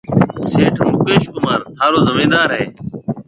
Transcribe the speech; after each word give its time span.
سيٺ 0.49 0.75
مڪيش 0.91 1.23
ڪمار 1.35 1.59
ٿارو 1.77 1.99
زميندار 2.07 2.47
هيَ۔ 2.57 2.65